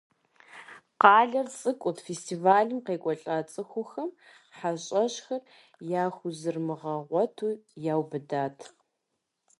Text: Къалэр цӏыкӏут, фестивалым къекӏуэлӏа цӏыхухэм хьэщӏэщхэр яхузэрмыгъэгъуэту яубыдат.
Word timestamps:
Къалэр 1.01 1.47
цӏыкӏут, 1.57 1.97
фестивалым 2.07 2.79
къекӏуэлӏа 2.85 3.37
цӏыхухэм 3.51 4.09
хьэщӏэщхэр 4.57 5.41
яхузэрмыгъэгъуэту 6.03 7.59
яубыдат. 7.93 8.57